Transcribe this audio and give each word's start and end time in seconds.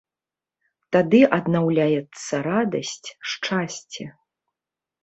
Тады 0.95 1.19
аднаўляецца 1.37 2.33
радасць, 2.51 3.07
шчасце. 3.31 4.03